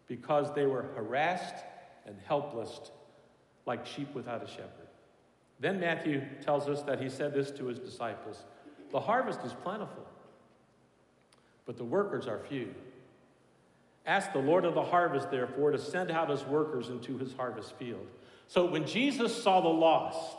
[0.07, 1.64] because they were harassed
[2.07, 2.90] and helpless
[3.66, 4.88] like sheep without a shepherd.
[5.61, 8.44] Then Matthew tells us that he said this to his disciples
[8.92, 10.07] The harvest is plentiful,
[11.66, 12.74] but the workers are few.
[14.09, 17.74] Ask the Lord of the harvest, therefore, to send out his workers into his harvest
[17.74, 18.06] field.
[18.46, 20.38] So when Jesus saw the lost,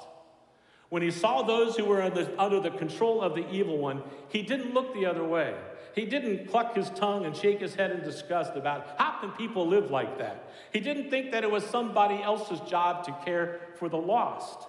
[0.89, 4.41] when he saw those who were under, under the control of the evil one, he
[4.41, 5.53] didn't look the other way.
[5.93, 9.67] He didn't cluck his tongue and shake his head in disgust about how can people
[9.67, 10.51] live like that.
[10.73, 14.67] He didn't think that it was somebody else's job to care for the lost.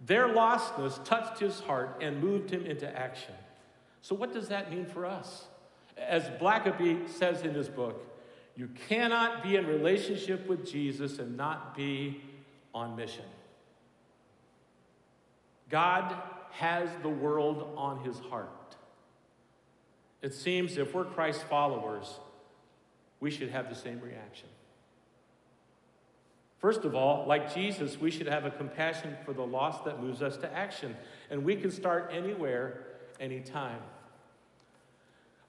[0.00, 3.34] Their lostness touched his heart and moved him into action.
[4.02, 5.44] So, what does that mean for us?
[6.00, 8.06] As Blackaby says in his book,
[8.56, 12.20] you cannot be in relationship with Jesus and not be
[12.74, 13.24] on mission.
[15.68, 16.14] God
[16.50, 18.76] has the world on his heart.
[20.20, 22.18] It seems if we're Christ followers,
[23.20, 24.48] we should have the same reaction.
[26.58, 30.20] First of all, like Jesus, we should have a compassion for the lost that moves
[30.20, 30.94] us to action.
[31.30, 32.84] And we can start anywhere,
[33.18, 33.78] anytime.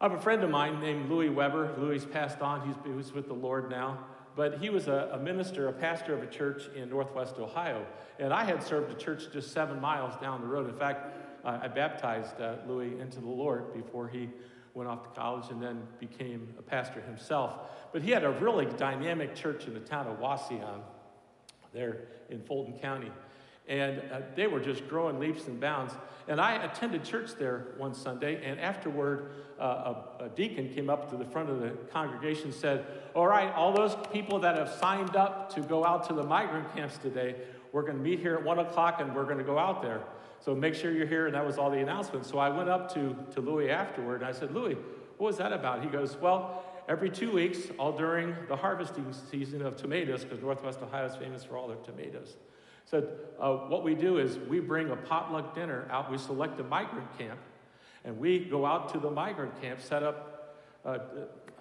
[0.02, 1.76] I have a friend of mine named Louis Weber.
[1.78, 4.00] Louis passed on, he's, he's with the Lord now.
[4.36, 7.86] But he was a, a, minister, a pastor of a church in northwest Ohio.
[8.18, 10.68] And I had served a church just seven miles down the road.
[10.68, 14.28] In fact, uh, I baptized uh, Louis into the Lord before he
[14.74, 17.60] went off to college and then became a pastor himself.
[17.94, 20.82] But he had a really dynamic church in the town of Wauseon,
[21.74, 23.12] there in Fulton County.
[23.72, 25.94] And uh, they were just growing leaps and bounds.
[26.28, 31.10] And I attended church there one Sunday, and afterward, uh, a, a, deacon came up
[31.12, 34.70] to the front of the congregation and said, All right, all those people that have
[34.70, 37.36] signed up to go out to the migrant camps today,
[37.72, 40.02] we're going to meet here at 1 o'clock and we're going to go out there.
[40.42, 41.28] So make sure you're here.
[41.28, 42.30] And that was all the announcements.
[42.30, 44.76] So I went up to, to Louis afterward and I said, Louis,
[45.18, 45.82] what was that about?
[45.82, 50.82] He goes, Well, every two weeks, all during the harvesting season of tomatoes, because Northwest
[50.82, 52.36] Ohio is famous for all their tomatoes.
[52.86, 53.08] Said,
[53.40, 56.12] uh, what we do is we bring a potluck dinner out.
[56.12, 57.40] We select a migrant camp,
[58.04, 60.98] and we go out to the migrant camp, set up uh,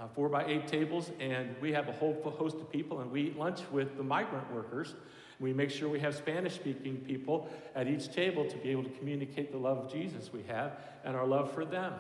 [0.01, 3.23] uh, four by eight tables, and we have a whole host of people, and we
[3.23, 4.95] eat lunch with the migrant workers.
[5.39, 8.91] We make sure we have Spanish speaking people at each table to be able to
[8.91, 10.73] communicate the love of Jesus we have
[11.05, 11.95] and our love for them.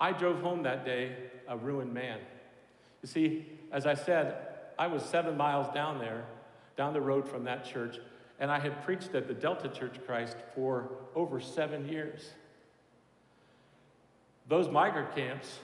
[0.00, 1.16] I drove home that day
[1.48, 2.20] a ruined man.
[3.02, 4.36] You see, as I said,
[4.78, 6.24] I was seven miles down there,
[6.78, 7.98] down the road from that church,
[8.38, 12.30] and I had preached at the Delta Church Christ for over seven years.
[14.48, 15.58] Those migrant camps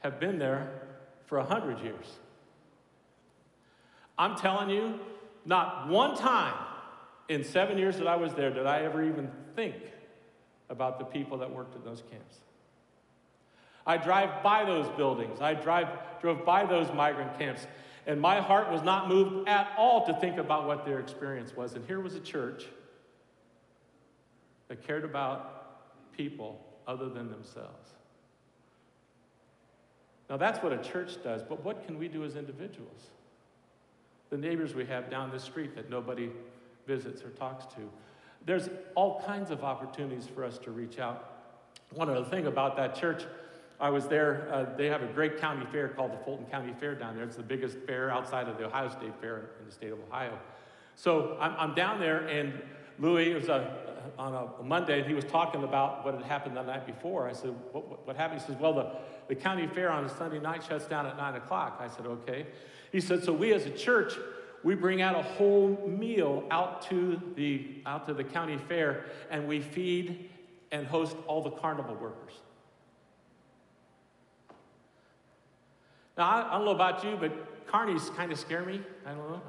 [0.00, 0.72] have been there
[1.26, 2.06] for a hundred years.
[4.18, 4.98] I'm telling you,
[5.44, 6.54] not one time
[7.28, 9.76] in seven years that I was there did I ever even think
[10.70, 12.36] about the people that worked in those camps.
[13.86, 15.40] I drive by those buildings.
[15.42, 15.88] I drive,
[16.22, 17.66] drove by those migrant camps,
[18.06, 21.74] and my heart was not moved at all to think about what their experience was.
[21.74, 22.66] And here was a church
[24.68, 27.90] that cared about people other than themselves.
[30.28, 33.10] Now, that's what a church does, but what can we do as individuals?
[34.30, 36.30] The neighbors we have down the street that nobody
[36.86, 37.80] visits or talks to.
[38.46, 41.28] There's all kinds of opportunities for us to reach out.
[41.90, 43.24] One other thing about that church,
[43.82, 46.94] I was there, uh, they have a great county fair called the Fulton County Fair
[46.94, 47.24] down there.
[47.24, 50.38] It's the biggest fair outside of the Ohio State Fair in the state of Ohio.
[50.94, 52.62] So I'm, I'm down there, and
[53.00, 53.74] Louis, was a,
[54.16, 57.28] on a Monday, and he was talking about what had happened the night before.
[57.28, 58.40] I said, What, what, what happened?
[58.40, 58.92] He says, Well, the,
[59.26, 61.80] the county fair on a Sunday night shuts down at 9 o'clock.
[61.80, 62.46] I said, Okay.
[62.92, 64.14] He said, So we as a church,
[64.62, 69.48] we bring out a whole meal out to the out to the county fair and
[69.48, 70.30] we feed
[70.70, 72.34] and host all the carnival workers
[76.16, 79.30] now i, I don't know about you but carnies kind of scare me i don't
[79.30, 79.42] know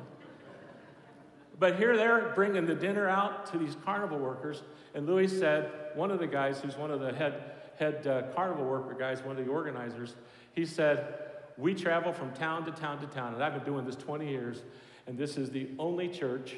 [1.59, 6.11] but here they're bringing the dinner out to these carnival workers and louis said one
[6.11, 9.45] of the guys who's one of the head head uh, carnival worker guys one of
[9.45, 10.15] the organizers
[10.53, 11.19] he said
[11.57, 14.63] we travel from town to town to town and i've been doing this 20 years
[15.07, 16.55] and this is the only church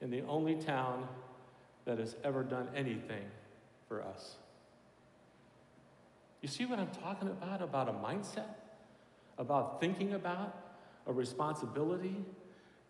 [0.00, 1.06] in the only town
[1.84, 3.24] that has ever done anything
[3.88, 4.36] for us.
[6.40, 7.62] You see what I'm talking about?
[7.62, 8.54] About a mindset,
[9.38, 10.56] about thinking about
[11.06, 12.16] a responsibility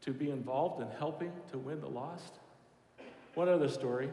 [0.02, 2.34] to be involved in helping to win the lost.
[3.34, 4.10] One other story.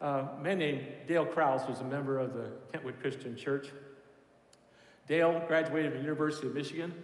[0.00, 3.68] Uh, a man named Dale Krause was a member of the Kentwood Christian Church.
[5.08, 6.94] Dale graduated from the University of Michigan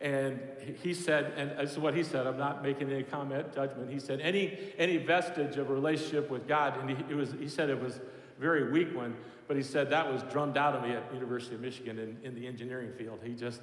[0.00, 0.40] and
[0.82, 3.90] he said, and this is what he said, I'm not making any comment, judgment.
[3.90, 7.68] He said, any, any vestige of a relationship with God, and he, was, he said
[7.68, 9.14] it was a very weak one,
[9.46, 12.34] but he said that was drummed out of me at University of Michigan in, in
[12.34, 13.18] the engineering field.
[13.22, 13.60] He just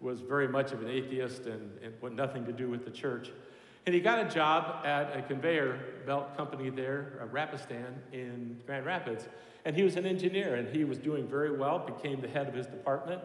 [0.00, 3.30] was very much of an atheist and, and had nothing to do with the church.
[3.86, 8.84] And he got a job at a conveyor belt company there, uh, Rapistan, in Grand
[8.84, 9.26] Rapids.
[9.64, 12.54] And he was an engineer, and he was doing very well, became the head of
[12.54, 13.22] his department.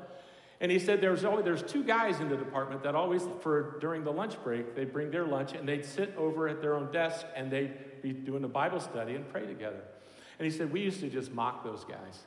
[0.62, 4.06] And he said there's always, there's two guys in the department that always, for during
[4.06, 7.26] the lunch break, they'd bring their lunch and they'd sit over at their own desk
[7.36, 9.82] and they'd be doing a Bible study and pray together.
[10.40, 12.24] And he said we used to just mock those guys.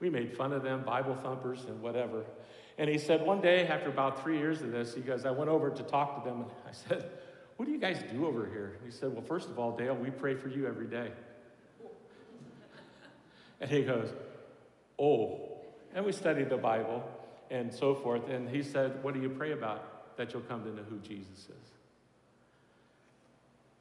[0.00, 2.24] We made fun of them, Bible thumpers and whatever.
[2.78, 5.50] And he said one day, after about three years of this, he goes, I went
[5.50, 7.08] over to talk to them and I said,
[7.56, 8.78] What do you guys do over here?
[8.84, 11.10] He said, Well, first of all, Dale, we pray for you every day.
[13.60, 14.08] And he goes,
[14.98, 15.40] Oh,
[15.94, 17.04] and we studied the Bible
[17.50, 18.28] and so forth.
[18.28, 20.16] And he said, What do you pray about?
[20.16, 21.70] That you'll come to know who Jesus is.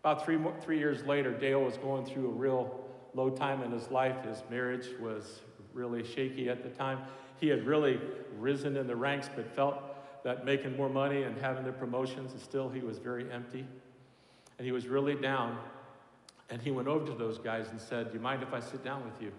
[0.02, 2.84] About three, more, three years later, Dale was going through a real
[3.14, 4.24] low time in his life.
[4.26, 5.40] His marriage was
[5.74, 7.00] really shaky at the time.
[7.40, 8.00] He had really
[8.40, 9.82] risen in the ranks, but felt
[10.24, 13.66] that making more money and having the promotions, and still he was very empty.
[14.58, 15.58] And he was really down.
[16.50, 18.84] And he went over to those guys and said, Do you mind if I sit
[18.84, 19.32] down with you?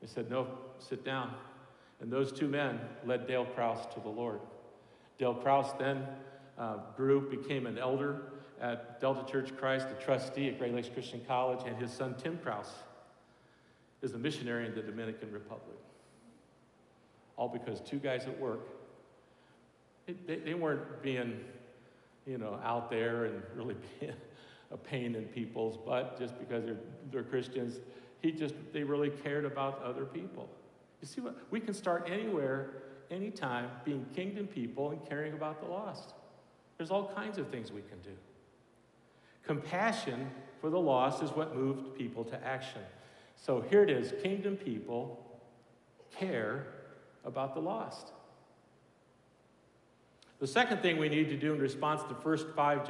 [0.00, 1.32] They said, No, sit down.
[2.00, 4.40] And those two men led Dale Krause to the Lord.
[5.18, 6.04] Dale Krause then
[6.58, 8.22] uh, grew, became an elder
[8.60, 12.38] at Delta Church Christ, a trustee at Great Lakes Christian College, and his son Tim
[12.38, 12.72] Krause
[14.02, 15.76] is a missionary in the Dominican Republic.
[17.36, 18.60] All because two guys at work,
[20.26, 21.40] they, they weren't being,
[22.26, 24.12] you know, out there and really being
[24.70, 26.80] a pain in people's butt just because they're,
[27.10, 27.80] they're Christians.
[28.20, 30.48] He just, they really cared about other people.
[31.00, 31.36] You see what?
[31.50, 32.70] We can start anywhere,
[33.10, 36.14] anytime, being kingdom people and caring about the lost.
[36.78, 38.16] There's all kinds of things we can do.
[39.44, 40.30] Compassion
[40.60, 42.82] for the lost is what moved people to action.
[43.36, 45.20] So here it is kingdom people
[46.16, 46.66] care
[47.24, 48.12] about the lost.
[50.40, 52.88] The second thing we need to do in response to first 5,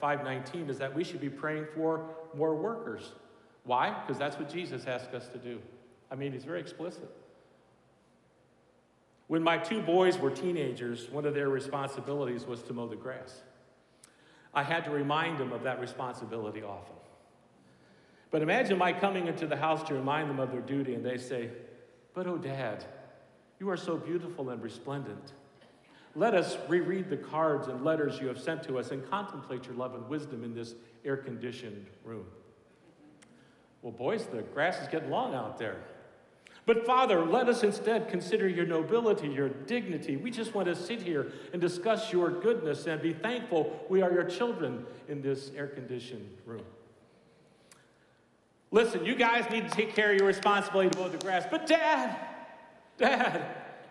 [0.00, 2.04] 519 is that we should be praying for
[2.34, 3.12] more workers.
[3.64, 3.98] Why?
[4.00, 5.60] Because that's what Jesus asked us to do.
[6.10, 7.10] I mean, he's very explicit.
[9.28, 13.42] When my two boys were teenagers, one of their responsibilities was to mow the grass.
[14.52, 16.96] I had to remind them of that responsibility often.
[18.30, 21.16] But imagine my coming into the house to remind them of their duty, and they
[21.16, 21.50] say,
[22.12, 22.84] But oh, Dad,
[23.60, 25.34] you are so beautiful and resplendent.
[26.16, 29.74] Let us reread the cards and letters you have sent to us and contemplate your
[29.74, 32.24] love and wisdom in this air conditioned room.
[33.82, 35.76] Well, boys, the grass is getting long out there.
[36.66, 40.16] But Father, let us instead consider your nobility, your dignity.
[40.16, 44.12] We just want to sit here and discuss your goodness and be thankful we are
[44.12, 46.64] your children in this air conditioned room.
[48.72, 51.44] Listen, you guys need to take care of your responsibility to mow the grass.
[51.50, 52.16] But Dad,
[53.00, 53.42] Dad,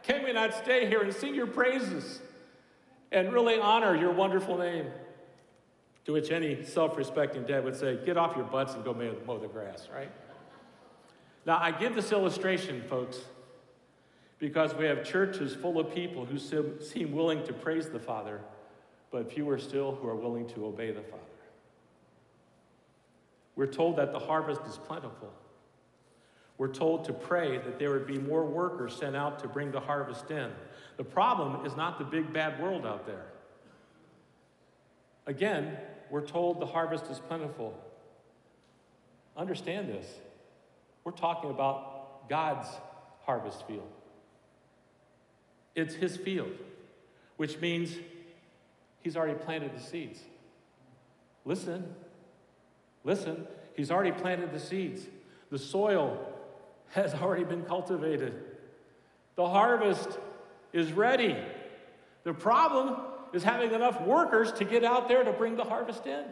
[0.03, 2.21] can we not stay here and sing your praises
[3.11, 4.85] and really honor your wonderful name?
[6.05, 9.37] To which any self respecting dad would say, Get off your butts and go mow
[9.39, 10.11] the grass, right?
[11.45, 13.17] Now, I give this illustration, folks,
[14.37, 18.41] because we have churches full of people who seem willing to praise the Father,
[19.11, 21.23] but fewer still who are willing to obey the Father.
[23.55, 25.33] We're told that the harvest is plentiful.
[26.59, 29.79] We're told to pray that there would be more workers sent out to bring the
[29.79, 30.51] harvest in.
[30.97, 33.27] The problem is not the big bad world out there.
[35.25, 35.77] Again,
[36.11, 37.73] we're told the harvest is plentiful.
[39.37, 40.05] Understand this.
[41.05, 42.67] We're talking about God's
[43.21, 43.87] harvest field.
[45.75, 46.51] It's His field,
[47.37, 47.95] which means
[49.01, 50.19] He's already planted the seeds.
[51.45, 51.95] Listen,
[53.05, 53.47] listen,
[53.77, 55.03] He's already planted the seeds.
[55.51, 56.35] The soil
[56.89, 58.33] has already been cultivated.
[59.35, 60.19] The harvest
[60.73, 61.37] is ready.
[62.23, 62.97] The problem
[63.33, 66.25] is having enough workers to get out there to bring the harvest in.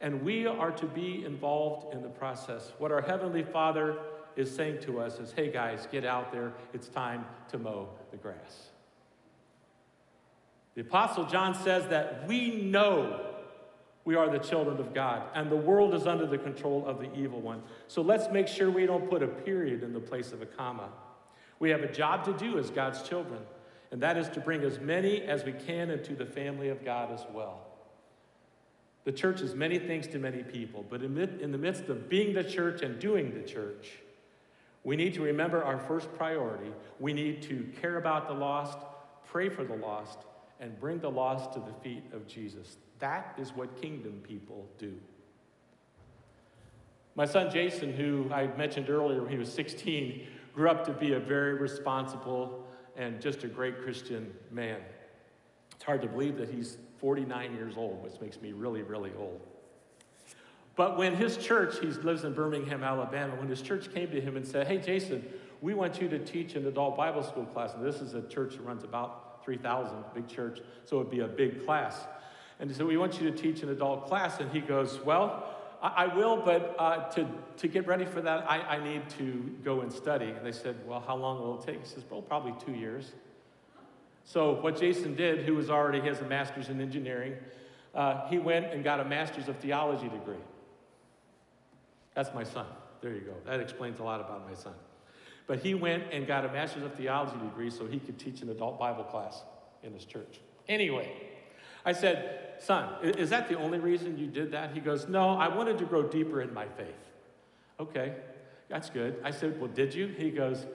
[0.00, 2.72] And we are to be involved in the process.
[2.78, 3.98] What our Heavenly Father
[4.36, 6.52] is saying to us is hey, guys, get out there.
[6.72, 8.68] It's time to mow the grass.
[10.76, 13.27] The Apostle John says that we know
[14.08, 17.14] we are the children of God, and the world is under the control of the
[17.14, 17.62] evil one.
[17.88, 20.88] So let's make sure we don't put a period in the place of a comma.
[21.58, 23.40] We have a job to do as God's children,
[23.90, 27.12] and that is to bring as many as we can into the family of God
[27.12, 27.66] as well.
[29.04, 32.44] The church is many things to many people, but in the midst of being the
[32.44, 33.90] church and doing the church,
[34.84, 36.72] we need to remember our first priority.
[36.98, 38.78] We need to care about the lost,
[39.26, 40.20] pray for the lost,
[40.60, 42.76] and bring the lost to the feet of Jesus.
[42.98, 44.94] That is what kingdom people do.
[47.14, 51.14] My son Jason, who I mentioned earlier when he was 16, grew up to be
[51.14, 52.64] a very responsible
[52.96, 54.80] and just a great Christian man.
[55.74, 59.40] It's hard to believe that he's 49 years old, which makes me really, really old.
[60.74, 64.36] But when his church, he lives in Birmingham, Alabama, when his church came to him
[64.36, 65.28] and said, Hey, Jason,
[65.60, 67.74] we want you to teach an adult Bible school class.
[67.74, 71.20] And this is a church that runs about 3,000, big church, so it would be
[71.20, 72.06] a big class.
[72.60, 74.40] And he said, We want you to teach an adult class.
[74.40, 75.42] And he goes, Well,
[75.80, 77.26] I, will, but uh, to,
[77.56, 80.26] to get ready for that, I, I need to go and study.
[80.26, 81.80] And they said, Well, how long will it take?
[81.80, 83.12] He says, Well, probably two years.
[84.26, 87.36] So, what Jason did, who was already has a master's in engineering,
[87.94, 90.44] uh, he went and got a master's of theology degree.
[92.12, 92.66] That's my son.
[93.00, 93.32] There you go.
[93.46, 94.74] That explains a lot about my son.
[95.48, 98.50] But he went and got a master's of theology degree so he could teach an
[98.50, 99.42] adult Bible class
[99.82, 100.40] in his church.
[100.68, 101.10] Anyway,
[101.84, 104.74] I said, Son, is that the only reason you did that?
[104.74, 106.94] He goes, No, I wanted to grow deeper in my faith.
[107.80, 108.14] Okay,
[108.68, 109.16] that's good.
[109.24, 110.08] I said, Well, did you?
[110.08, 110.66] He goes,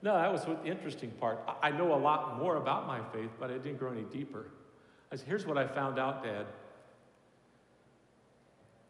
[0.00, 1.40] No, that was the interesting part.
[1.60, 4.46] I know a lot more about my faith, but I didn't grow any deeper.
[5.10, 6.46] I said, Here's what I found out, Dad.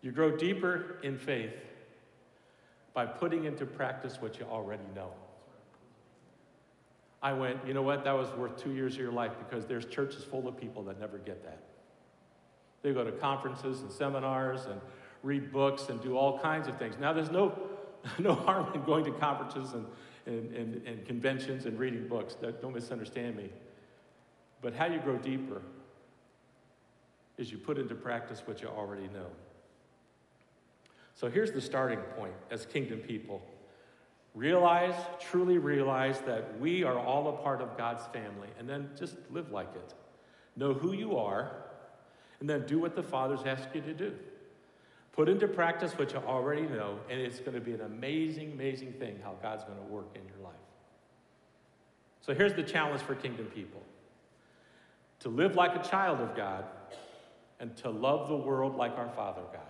[0.02, 1.54] You grow deeper in faith
[2.92, 5.12] by putting into practice what you already know.
[7.22, 8.04] I went, you know what?
[8.04, 10.98] That was worth two years of your life because there's churches full of people that
[10.98, 11.60] never get that.
[12.82, 14.80] They go to conferences and seminars and
[15.22, 16.96] read books and do all kinds of things.
[16.98, 17.58] Now, there's no,
[18.18, 19.86] no harm in going to conferences and,
[20.24, 22.36] and, and, and conventions and reading books.
[22.62, 23.50] Don't misunderstand me.
[24.62, 25.60] But how you grow deeper
[27.36, 29.26] is you put into practice what you already know.
[31.14, 33.42] So here's the starting point as kingdom people.
[34.34, 39.16] Realize, truly realize that we are all a part of God's family, and then just
[39.30, 39.94] live like it.
[40.56, 41.50] Know who you are,
[42.38, 44.14] and then do what the Father's asked you to do.
[45.12, 48.92] Put into practice what you already know, and it's going to be an amazing, amazing
[48.92, 50.54] thing how God's going to work in your life.
[52.20, 53.82] So here's the challenge for kingdom people
[55.20, 56.64] to live like a child of God
[57.58, 59.60] and to love the world like our Father God.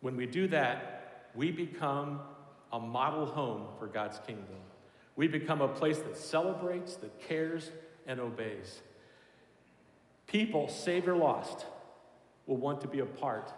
[0.00, 2.20] When we do that, we become
[2.74, 4.58] a model home for God's kingdom.
[5.14, 7.70] We become a place that celebrates, that cares,
[8.04, 8.82] and obeys.
[10.26, 11.66] People, saved or lost,
[12.48, 13.52] will want to be a part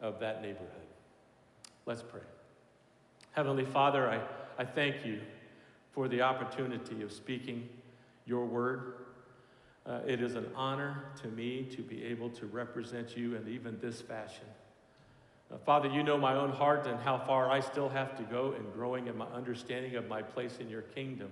[0.00, 0.70] of that neighborhood.
[1.84, 2.22] Let's pray.
[3.32, 4.22] Heavenly Father, I,
[4.58, 5.20] I thank you
[5.92, 7.68] for the opportunity of speaking
[8.24, 8.94] your word.
[9.84, 13.78] Uh, it is an honor to me to be able to represent you in even
[13.82, 14.46] this fashion.
[15.52, 18.54] Uh, Father, you know my own heart and how far I still have to go
[18.58, 21.30] in growing in my understanding of my place in your kingdom.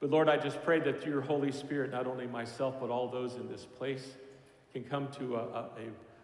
[0.00, 3.08] But Lord, I just pray that through your Holy Spirit, not only myself, but all
[3.08, 4.16] those in this place
[4.72, 5.68] can come to a, a,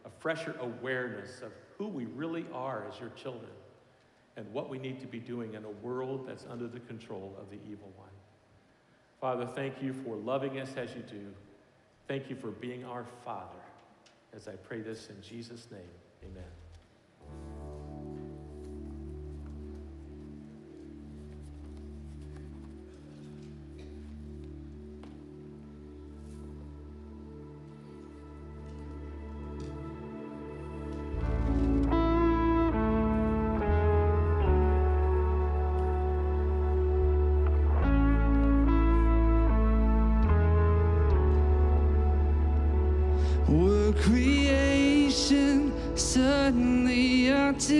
[0.04, 3.50] a fresher awareness of who we really are as your children
[4.36, 7.50] and what we need to be doing in a world that's under the control of
[7.50, 8.08] the evil one.
[9.20, 11.26] Father, thank you for loving us as you do.
[12.06, 13.56] Thank you for being our Father.
[14.34, 15.80] As I pray this in Jesus' name,
[16.22, 16.65] amen.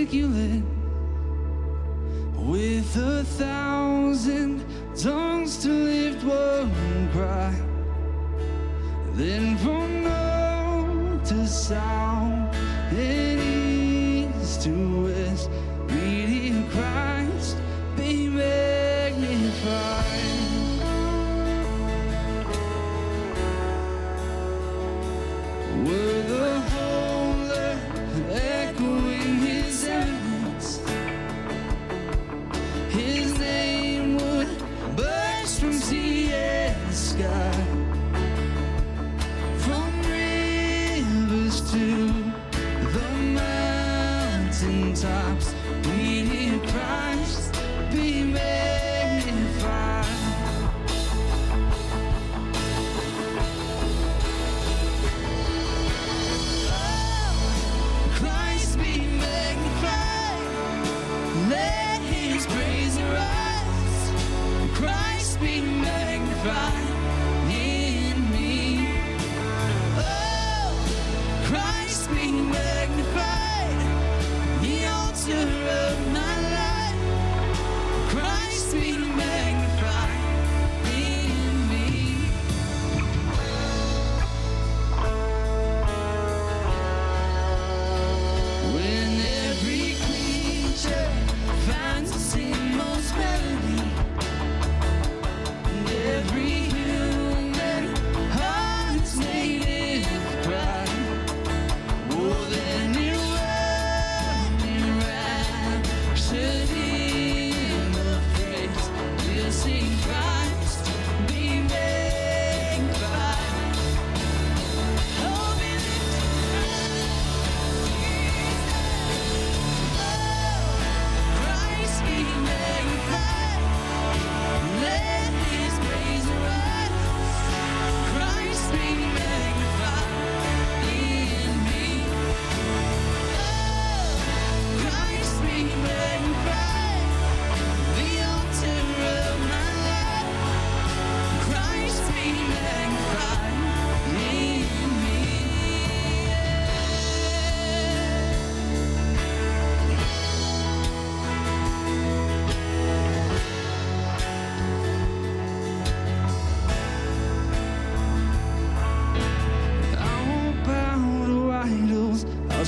[0.07, 0.46] regular
[37.17, 37.56] sky.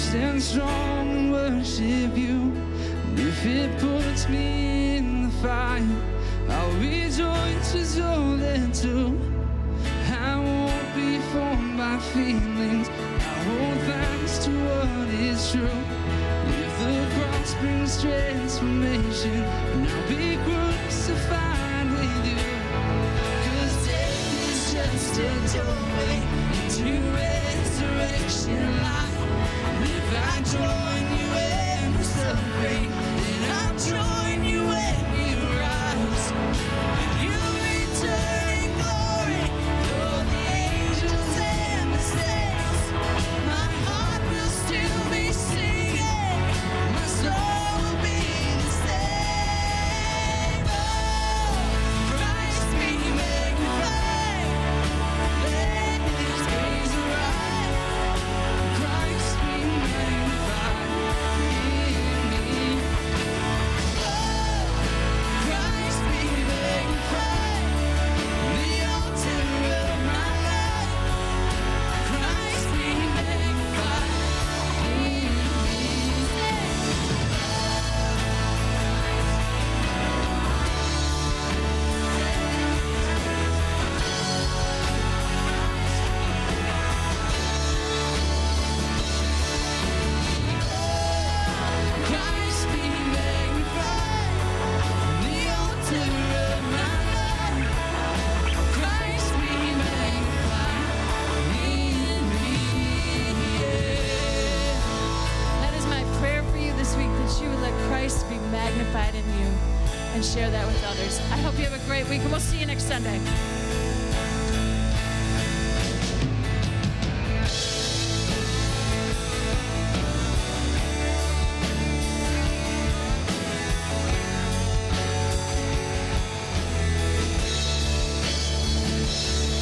[0.09, 2.41] stand strong and worship you.
[3.09, 5.85] And if it puts me in the fire,
[6.49, 9.21] I'll rejoice as all that too.
[10.09, 12.89] I won't be for my feelings.
[12.89, 15.81] I hold fast to what is true.
[16.65, 19.43] If the cross brings transformation,
[19.73, 22.47] and I'll be crucified with you.
[23.45, 26.17] Cause death is just a doorway
[26.77, 29.18] to resurrection life.
[30.09, 30.17] And
[33.53, 37.18] I'll join you when you rise.